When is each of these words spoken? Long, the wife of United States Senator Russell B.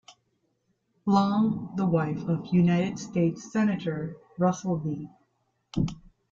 Long, 1.05 1.73
the 1.77 1.85
wife 1.85 2.23
of 2.27 2.47
United 2.51 2.97
States 2.97 3.51
Senator 3.51 4.17
Russell 4.39 4.77
B. 4.79 5.07